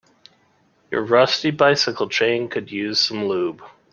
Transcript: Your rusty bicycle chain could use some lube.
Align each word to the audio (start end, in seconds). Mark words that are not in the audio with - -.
Your 0.89 1.03
rusty 1.05 1.51
bicycle 1.51 2.09
chain 2.09 2.49
could 2.49 2.71
use 2.71 2.99
some 2.99 3.25
lube. 3.27 3.61